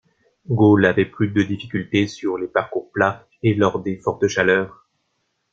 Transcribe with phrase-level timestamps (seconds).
[0.49, 4.87] Gaul avait plus de difficultés sur les parcours plats et lors des fortes chaleurs.